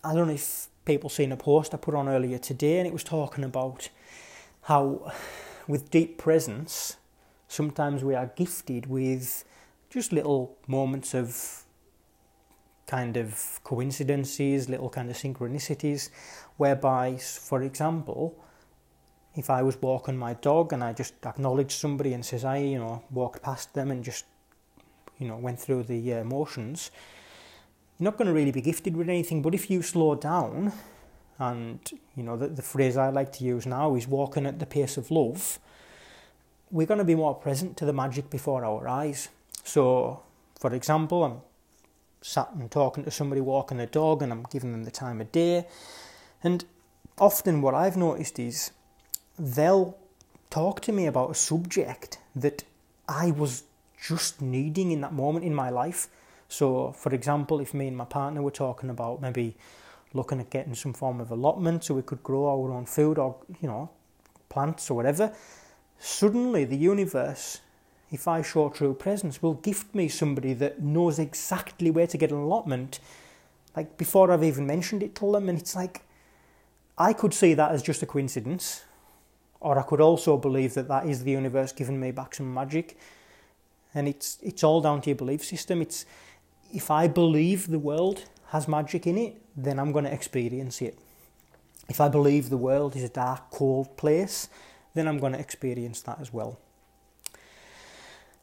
[0.04, 2.92] I don't know if people seen a post I put on earlier today, and it
[2.92, 3.88] was talking about
[4.62, 5.12] how
[5.66, 6.96] with deep presence,
[7.48, 9.44] sometimes we are gifted with
[9.90, 11.61] just little moments of
[12.96, 16.10] kind of coincidences, little kind of synchronicities,
[16.58, 18.24] whereby, for example,
[19.34, 22.78] if I was walking my dog and I just acknowledged somebody and says I, you
[22.78, 24.26] know, walked past them and just,
[25.18, 26.90] you know, went through the uh, motions,
[27.96, 29.40] you're not going to really be gifted with anything.
[29.40, 30.72] But if you slow down,
[31.38, 31.80] and
[32.14, 34.98] you know, the, the phrase I like to use now is walking at the pace
[34.98, 35.58] of love,
[36.70, 39.30] we're going to be more present to the magic before our eyes.
[39.64, 39.84] So,
[40.60, 41.40] for example, I'm
[42.22, 45.30] sat and talking to somebody walking a dog and I'm giving them the time of
[45.32, 45.66] day.
[46.42, 46.64] And
[47.18, 48.70] often what I've noticed is
[49.38, 49.98] they'll
[50.50, 52.64] talk to me about a subject that
[53.08, 53.64] I was
[54.00, 56.08] just needing in that moment in my life.
[56.48, 59.56] So, for example, if me and my partner were talking about maybe
[60.12, 63.36] looking at getting some form of allotment so we could grow our own food or,
[63.60, 63.90] you know,
[64.48, 65.32] plants or whatever,
[65.98, 67.60] suddenly the universe,
[68.12, 72.30] if I show true presence, will gift me somebody that knows exactly where to get
[72.30, 73.00] an allotment,
[73.74, 75.48] like before I've even mentioned it to them.
[75.48, 76.02] And it's like,
[76.98, 78.84] I could see that as just a coincidence,
[79.60, 82.98] or I could also believe that that is the universe giving me back some magic.
[83.94, 85.80] And it's it's all down to your belief system.
[85.80, 86.04] It's
[86.72, 90.98] if I believe the world has magic in it, then I'm going to experience it.
[91.88, 94.48] If I believe the world is a dark, cold place,
[94.94, 96.58] then I'm going to experience that as well.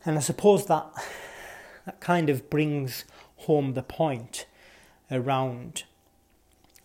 [0.06, 0.88] And I suppose that
[1.86, 3.06] that kind of brings
[3.38, 4.46] home the point
[5.10, 5.84] around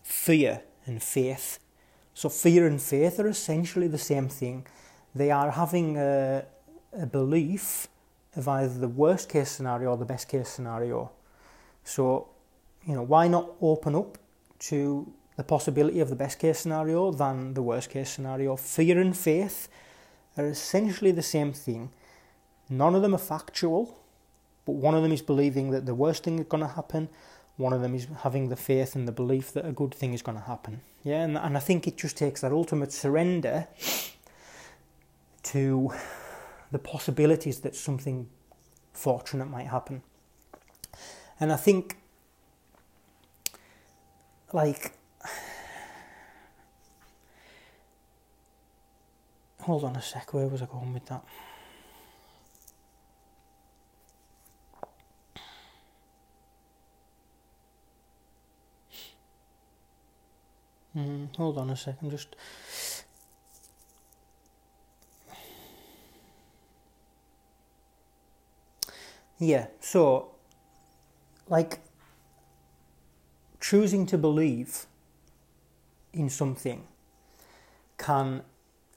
[0.01, 1.59] fear and faith.
[2.13, 4.65] So fear and faith are essentially the same thing.
[5.13, 6.45] They are having a,
[6.93, 7.87] a belief
[8.35, 11.11] of either the worst case scenario or the best case scenario.
[11.83, 12.29] So,
[12.85, 14.17] you know, why not open up
[14.59, 18.55] to the possibility of the best case scenario than the worst case scenario?
[18.55, 19.69] Fear and faith
[20.37, 21.91] are essentially the same thing.
[22.69, 23.97] None of them are factual,
[24.65, 27.09] but one of them is believing that the worst thing is going to happen.
[27.57, 30.21] One of them is having the faith and the belief that a good thing is
[30.21, 30.81] going to happen.
[31.03, 33.67] Yeah, and, and I think it just takes that ultimate surrender
[35.43, 35.91] to
[36.71, 38.27] the possibilities that something
[38.93, 40.01] fortunate might happen.
[41.39, 41.97] And I think,
[44.51, 44.93] like,
[49.61, 51.23] hold on a sec, where was I going with that?
[60.95, 62.35] Mm, hold on a second, just.
[69.37, 70.31] Yeah, so
[71.47, 71.79] like
[73.59, 74.85] choosing to believe
[76.13, 76.87] in something
[77.97, 78.41] can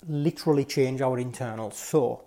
[0.06, 1.76] literally change our internals.
[1.76, 2.22] So,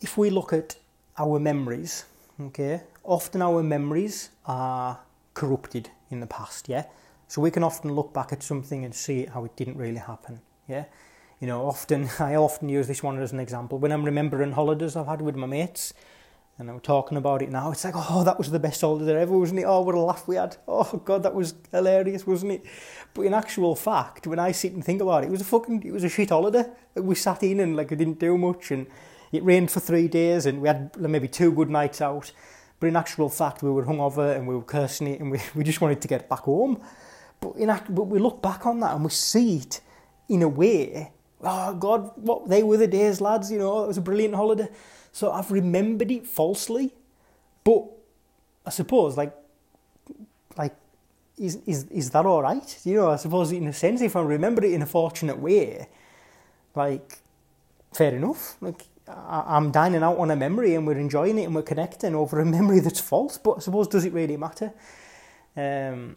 [0.00, 0.76] if we look at
[1.18, 2.04] our memories,
[2.40, 4.98] okay, often our memories are
[5.34, 6.84] corrupted in the past, yeah?
[7.30, 10.40] So we can often look back at something and see how it didn't really happen,
[10.66, 10.86] yeah?
[11.38, 13.78] You know, often, I often use this one as an example.
[13.78, 15.94] When I'm remembering holidays I've had with my mates,
[16.58, 17.70] and I'm talking about it now.
[17.70, 19.62] It's like, oh, that was the best holiday ever, wasn't it?
[19.62, 20.56] Oh, what a laugh we had.
[20.66, 22.64] Oh, God, that was hilarious, wasn't it?
[23.14, 25.84] But in actual fact, when I sit and think about it, it was a fucking,
[25.84, 26.64] it was a shit holiday.
[26.96, 28.88] We sat in and, like, we didn't do much, and
[29.30, 32.32] it rained for three days, and we had maybe two good nights out.
[32.80, 35.62] But in actual fact, we were hungover, and we were cursing it, and we, we
[35.62, 36.82] just wanted to get back home.
[37.40, 39.80] But, in but we look back on that, and we see it
[40.28, 43.98] in a way, oh, God, what they were the days, lads, you know, it was
[43.98, 44.68] a brilliant holiday.
[45.12, 46.92] So I've remembered it falsely,
[47.64, 47.84] but
[48.64, 49.34] I suppose like
[50.56, 50.74] like
[51.36, 52.78] is is is that all right?
[52.84, 55.88] You know, I suppose in a sense, if I remember it in a fortunate way,
[56.74, 57.18] like
[57.92, 58.56] fair enough.
[58.60, 62.14] Like I, am dining out on a memory and we're enjoying it and we're connecting
[62.14, 63.38] over a memory that's false.
[63.38, 64.72] But I suppose does it really matter?
[65.56, 66.16] Um,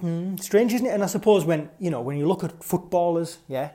[0.00, 0.90] hmm, strange, isn't it?
[0.90, 3.70] And I suppose when you know when you look at footballers, yeah,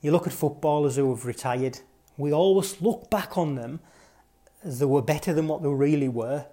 [0.00, 1.80] you look at footballers who have retired
[2.16, 3.80] we always look back on them
[4.64, 6.46] as they were better than what they really were.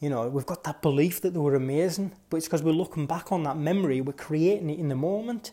[0.00, 3.06] You know, we've got that belief that they were amazing, but it's because we're looking
[3.06, 5.52] back on that memory, we're creating it in the moment.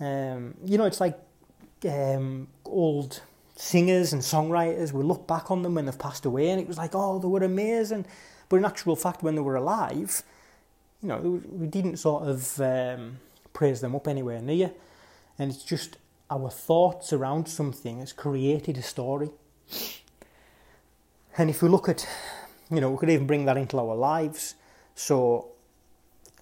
[0.00, 1.18] Um, you know, it's like
[1.88, 3.22] um, old
[3.56, 6.78] singers and songwriters, we look back on them when they've passed away and it was
[6.78, 8.04] like, oh, they were amazing.
[8.48, 10.22] But in actual fact, when they were alive,
[11.04, 13.18] you know, we didn't sort of um,
[13.52, 14.70] praise them up anywhere near.
[15.38, 15.98] And it's just
[16.30, 19.28] our thoughts around something has created a story.
[21.36, 22.08] And if we look at,
[22.70, 24.54] you know, we could even bring that into our lives.
[24.94, 25.48] So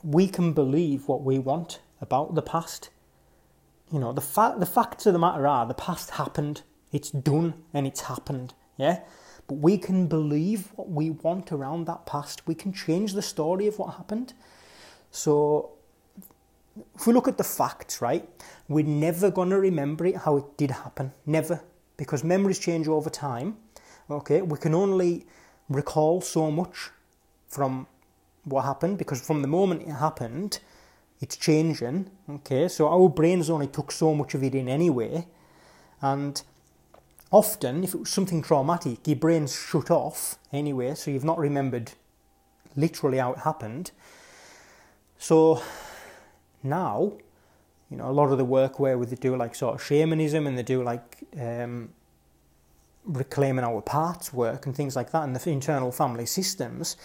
[0.05, 2.91] we can believe what we want about the past.
[3.91, 7.55] You know, the fact the facts of the matter are the past happened, it's done
[7.75, 8.55] and it's happened.
[8.77, 9.01] Yeah?
[9.49, 12.47] But we can believe what we want around that past.
[12.47, 14.35] We can change the story of what happened.
[15.11, 15.73] So
[16.95, 18.29] if we look at the facts, right,
[18.69, 21.13] we're never going to remember it how it did happen.
[21.27, 21.63] Never.
[21.97, 23.57] Because memories change over time.
[24.11, 25.27] Okay, we can only
[25.69, 26.91] recall so much
[27.49, 27.87] from
[28.45, 30.59] what happened because from the moment it happened,
[31.21, 32.11] it's changing.
[32.29, 35.27] Okay, so our brains only took so much of it in anyway.
[36.01, 36.43] And
[37.33, 41.93] often, if it was something traumatic, your brain's shut off anyway, so you've not remembered
[42.77, 43.91] literally how it happened.
[45.19, 45.63] So
[46.63, 47.15] now,
[47.91, 50.57] you know, a lot of the work where they do like sort of shamanism and
[50.57, 51.91] they do like um,
[53.05, 56.97] reclaiming our parts work and things like that and the internal family systems,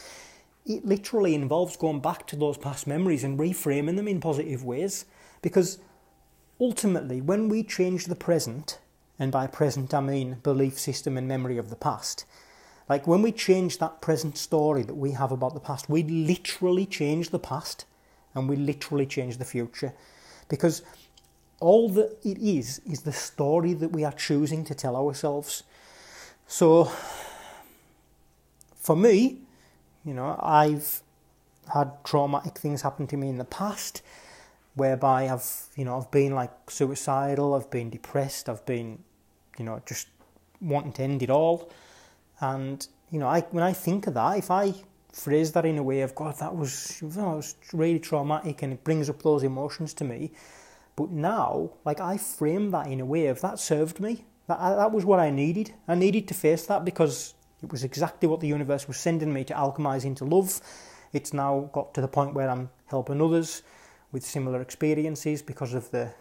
[0.65, 5.05] it literally involves going back to those past memories and reframing them in positive ways.
[5.41, 5.79] Because
[6.59, 8.79] ultimately, when we change the present,
[9.19, 12.25] and by present I mean belief system and memory of the past,
[12.89, 16.85] like when we change that present story that we have about the past, we literally
[16.85, 17.85] change the past
[18.33, 19.93] and we literally change the future.
[20.47, 20.83] Because
[21.59, 25.63] all that it is is the story that we are choosing to tell ourselves.
[26.47, 26.91] So,
[28.75, 29.39] for me,
[30.05, 31.01] you know, I've
[31.73, 34.01] had traumatic things happen to me in the past,
[34.75, 38.99] whereby I've, you know, I've been like suicidal, I've been depressed, I've been,
[39.57, 40.07] you know, just
[40.61, 41.71] wanting to end it all.
[42.39, 44.73] And, you know, I when I think of that, if I
[45.11, 48.83] phrase that in a way of, God, that was, that was really traumatic and it
[48.83, 50.31] brings up those emotions to me.
[50.95, 54.25] But now, like, I frame that in a way of, that served me.
[54.47, 55.73] That, that was what I needed.
[55.87, 59.43] I needed to face that because it was exactly what the universe was sending me
[59.45, 60.61] to alchemize into love.
[61.13, 63.63] It's now got to the point where I'm helping others
[64.11, 66.11] with similar experiences because of the,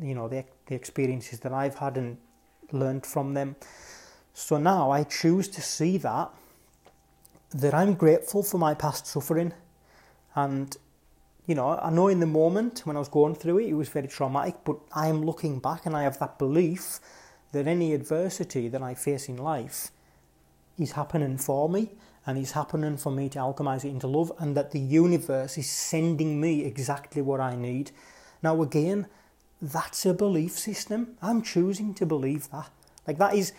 [0.00, 2.18] you know, the, the experiences that I've had and
[2.72, 3.56] learned from them.
[4.34, 6.30] So now I choose to see that,
[7.50, 9.52] that I'm grateful for my past suffering.
[10.34, 10.76] And,
[11.46, 13.88] you know, I know in the moment when I was going through it, it was
[13.88, 17.00] very traumatic, but I am looking back and I have that belief
[17.52, 19.90] that any adversity that I face in life
[20.78, 21.90] is happening for me
[22.26, 25.68] and is happening for me to alchemize it into love and that the universe is
[25.68, 27.90] sending me exactly what I need.
[28.42, 29.06] Now again,
[29.60, 31.16] that's a belief system.
[31.20, 32.70] I'm choosing to believe that.
[33.06, 33.52] Like that is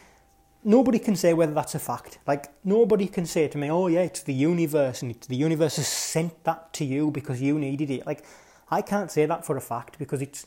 [0.63, 2.19] nobody can say whether that's a fact.
[2.27, 5.87] Like nobody can say to me, "Oh yeah, it's the universe and the universe has
[5.87, 8.23] sent that to you because you needed it." Like
[8.71, 10.45] I can't say that for a fact because it's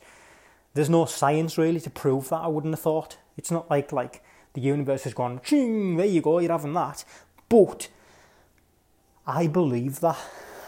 [0.75, 2.43] there's no science really to prove that.
[2.43, 3.19] I wouldn't have thought.
[3.37, 4.23] It's not like like
[4.55, 7.05] the universe has gone, ching, there you go, you're having that.
[7.49, 7.89] But
[9.27, 10.19] I believe that.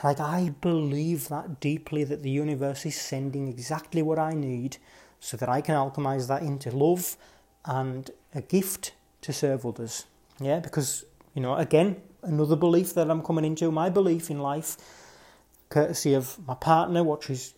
[0.05, 4.77] Like, I believe that deeply that the universe is sending exactly what I need
[5.19, 7.17] so that I can alchemize that into love
[7.65, 8.93] and a gift
[9.23, 10.05] to serve others.
[10.39, 14.77] Yeah, because, you know, again, another belief that I'm coming into, my belief in life,
[15.71, 17.55] courtesy of my partner, what she's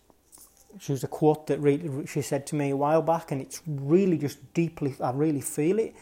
[0.79, 4.17] she was a quote that she said to me a while back, and it's really
[4.17, 5.95] just deeply, I really feel it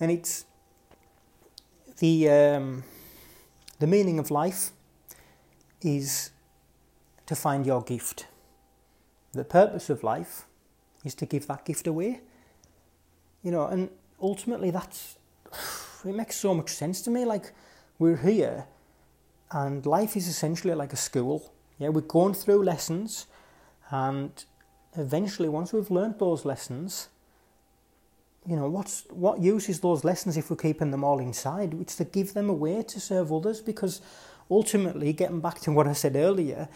[0.00, 0.44] and it's
[1.98, 2.84] the um,
[3.78, 4.70] the meaning of life
[5.82, 6.30] is
[7.26, 8.26] to find your gift.
[9.32, 10.46] The purpose of life
[11.04, 12.20] is to give that gift away.
[13.42, 15.16] You know, and ultimately that's
[16.04, 17.24] it makes so much sense to me.
[17.24, 17.52] Like
[17.98, 18.66] we're here,
[19.50, 21.52] and life is essentially like a school.
[21.78, 23.26] Yeah, we're going through lessons,
[23.90, 24.32] and
[24.96, 27.08] eventually, once we've learned those lessons,
[28.46, 31.74] you know, what's what use is those lessons if we're keeping them all inside?
[31.80, 34.00] It's to give them away to serve others because
[34.50, 36.68] ultimately, getting back to what I said earlier,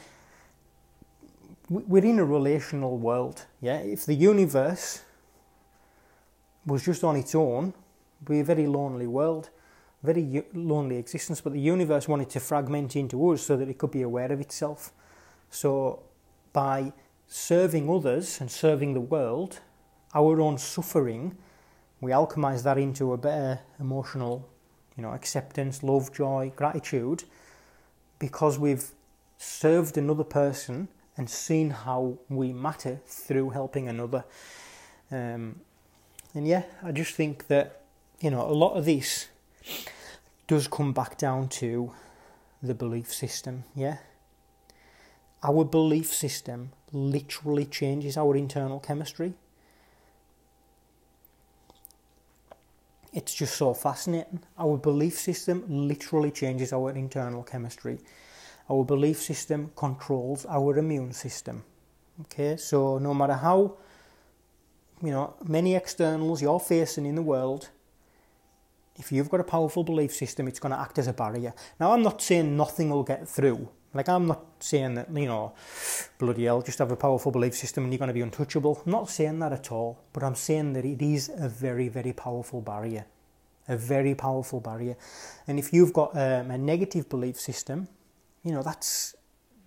[1.69, 3.47] we're in a relational world.
[3.61, 5.03] Yeah, if the universe
[6.67, 7.75] was just on its own,
[8.25, 9.51] be a very lonely world,
[10.03, 11.41] very lonely existence.
[11.41, 14.41] But the universe wanted to fragment into us so that it could be aware of
[14.41, 14.93] itself.
[15.51, 16.03] So
[16.53, 16.93] by
[17.27, 19.61] serving others and serving the world,
[20.15, 21.37] our own suffering
[22.03, 24.47] we alchemize that into a better emotional,
[24.97, 27.23] you know, acceptance, love, joy, gratitude,
[28.23, 28.93] because we've
[29.37, 34.23] served another person and seen how we matter through helping another.
[35.11, 35.59] Um,
[36.33, 37.81] and yeah, I just think that,
[38.21, 39.27] you know, a lot of this
[40.47, 41.93] does come back down to
[42.63, 43.97] the belief system, yeah?
[45.43, 49.35] Our belief system literally changes our internal chemistry.
[53.13, 54.41] It's just so fascinating.
[54.59, 57.99] Our belief system literally changes our internal chemistry.
[58.71, 61.65] Our belief system controls our immune system.
[62.23, 63.77] Okay, so no matter how
[65.03, 67.71] you know many externals you're facing in the world,
[68.97, 71.55] if you've got a powerful belief system, it's going to act as a barrier.
[71.81, 73.69] Now, I'm not saying nothing will get through.
[73.95, 75.53] Like, I'm not saying that, you know,
[76.19, 78.83] bloody hell, just have a powerful belief system and you're going to be untouchable.
[78.85, 82.13] I'm not saying that at all, but I'm saying that it is a very, very
[82.13, 83.05] powerful barrier.
[83.69, 84.97] A very powerful barrier.
[85.47, 87.89] And if you've got um, a negative belief system,
[88.43, 89.15] you know, that's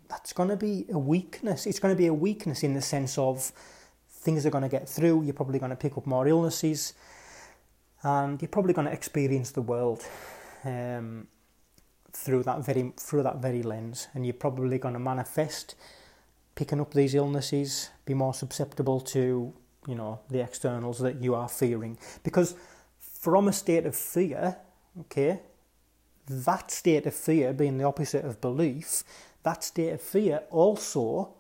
[0.09, 1.65] that's going to be a weakness.
[1.65, 3.51] It's going to be a weakness in the sense of
[4.07, 5.23] things are going to get through.
[5.23, 6.93] You're probably going to pick up more illnesses,
[8.03, 10.05] and you're probably going to experience the world
[10.63, 11.27] um,
[12.15, 15.75] through that very through that very lens, and you're probably going to manifest
[16.55, 19.53] picking up these illnesses, be more susceptible to
[19.87, 22.55] you know the externals that you are fearing, because
[22.99, 24.57] from a state of fear,
[25.01, 25.41] okay,
[26.29, 29.03] that state of fear being the opposite of belief,
[29.43, 31.33] that state of fear also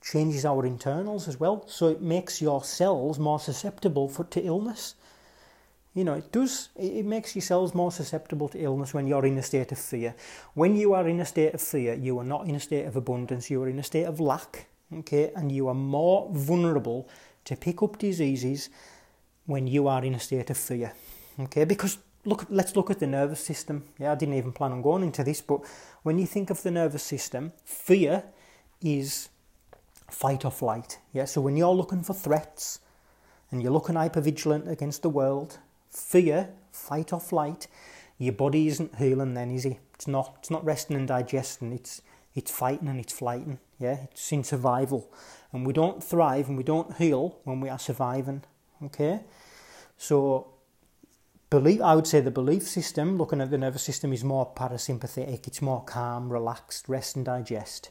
[0.00, 1.64] changes our internals as well.
[1.66, 4.94] So it makes your cells more susceptible for, to illness.
[5.98, 9.36] You know, it does, it makes your cells more susceptible to illness when you're in
[9.36, 10.14] a state of fear.
[10.54, 12.94] When you are in a state of fear, you are not in a state of
[12.94, 14.68] abundance, you are in a state of lack,
[14.98, 17.08] okay, and you are more vulnerable
[17.46, 18.70] to pick up diseases
[19.46, 20.92] when you are in a state of fear,
[21.40, 23.82] okay, because look, let's look at the nervous system.
[23.98, 25.62] Yeah, I didn't even plan on going into this, but
[26.04, 28.22] when you think of the nervous system, fear
[28.80, 29.30] is
[30.08, 31.00] fight or flight.
[31.12, 32.78] Yeah, so when you're looking for threats
[33.50, 35.58] and you're looking hypervigilant against the world,
[35.90, 37.66] fear, fight or flight,
[38.18, 39.78] your body isn't healing then, is it?
[39.94, 40.36] It's not.
[40.38, 41.72] It's not resting and digesting.
[41.72, 42.02] It's
[42.34, 43.58] it's fighting and it's flighting.
[43.78, 45.10] Yeah, it's in survival,
[45.52, 48.44] and we don't thrive and we don't heal when we are surviving.
[48.84, 49.20] Okay,
[49.96, 50.48] so
[51.50, 51.80] belief.
[51.80, 55.46] I would say the belief system, looking at the nervous system, is more parasympathetic.
[55.46, 57.90] It's more calm, relaxed, rest and digest.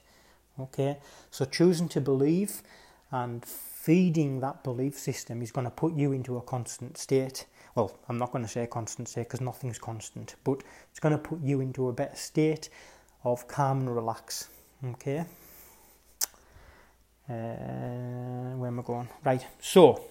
[0.60, 0.98] Okay,
[1.30, 2.64] so choosing to believe
[3.12, 7.45] and feeding that belief system is going to put you into a constant state.
[7.78, 11.19] Well, I'm not going to say constant state because nothing's constant, but it's going to
[11.19, 12.69] put you into a better state
[13.23, 14.49] of calm and relax.
[14.84, 15.19] Okay.
[17.30, 19.09] Uh, where am I going?
[19.23, 19.45] Right.
[19.61, 20.01] So,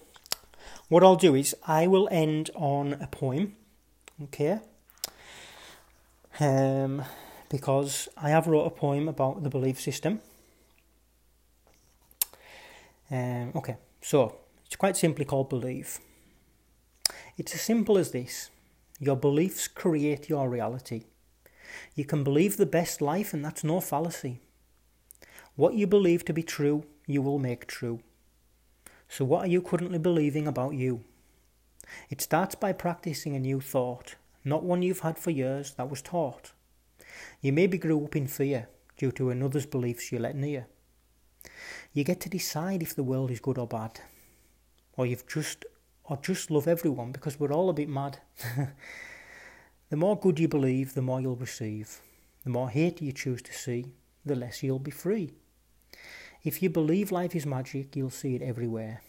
[0.87, 3.57] what I'll do is I will end on a poem.
[4.23, 4.59] Okay.
[6.39, 7.03] Um,
[7.49, 10.21] because I have wrote a poem about the belief system.
[13.11, 15.99] Um, okay, so it's quite simply called belief.
[17.37, 18.49] It's as simple as this
[18.99, 21.03] your beliefs create your reality.
[21.93, 24.41] You can believe the best life, and that's no fallacy.
[25.55, 27.99] What you believe to be true, you will make true.
[29.07, 31.03] So, what are you currently believing about you?
[32.09, 36.01] It starts by practicing a new thought, not one you've had for years that was
[36.01, 36.53] taught.
[37.41, 38.67] You maybe grew up in fear
[38.97, 40.65] due to another's beliefs you let near.
[41.93, 44.01] You get to decide if the world is good or bad,
[44.97, 45.65] or you've just
[46.09, 48.19] or just love everyone because we're all a bit mad.
[49.89, 52.01] the more good you believe, the more you'll receive.
[52.43, 53.87] The more hate you choose to see,
[54.25, 55.33] the less you'll be free.
[56.43, 59.01] If you believe life is magic, you'll see it everywhere.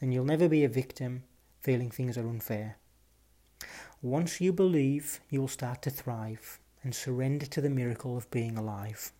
[0.00, 1.22] And you'll never be a victim
[1.60, 2.78] feeling things are unfair.
[4.02, 8.56] Once you believe, you will start to thrive and surrender to the miracle of being
[8.56, 9.12] alive.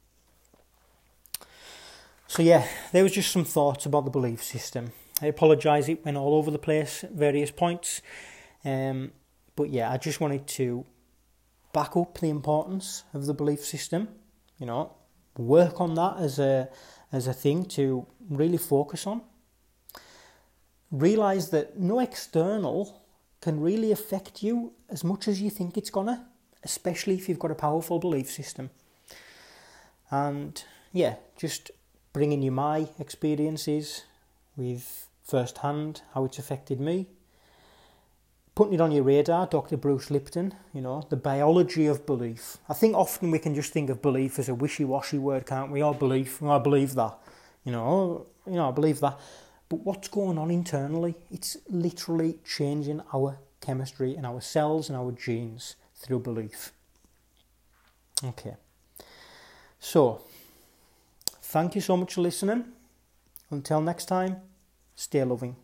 [2.27, 4.93] So, yeah, there was just some thoughts about the belief system.
[5.21, 8.03] I apologise, it went all over the place at various points.
[8.65, 9.13] Um,
[9.57, 10.87] but yeah, I just wanted to
[11.73, 14.09] back up the importance of the belief system,
[14.59, 14.93] you know,
[15.37, 16.69] work on that as a
[17.11, 19.23] as a thing to really focus on.
[20.91, 23.03] Realize that no external
[23.41, 26.27] can really affect you as much as you think it's gonna,
[26.65, 28.71] especially if you've got a powerful belief system.
[30.11, 30.63] And
[30.93, 31.71] yeah, just
[32.13, 34.05] bringing you my experiences
[34.57, 37.07] with firsthand how it's affected me.
[38.55, 39.77] Putting it on your radar, Dr.
[39.77, 42.59] Bruce Lipton, you know, the biology of belief.
[42.69, 45.71] I think often we can just think of belief as a wishy washy word, can't
[45.71, 45.83] we?
[45.83, 47.17] Or belief, I believe that.
[47.65, 49.21] You know, you know, I believe that.
[49.69, 51.15] But what's going on internally?
[51.31, 56.73] It's literally changing our chemistry and our cells and our genes through belief.
[58.25, 58.57] Okay.
[59.79, 60.23] So,
[61.51, 62.63] Thank you so much for listening.
[63.51, 64.37] Until next time,
[64.99, 65.55] stay loving.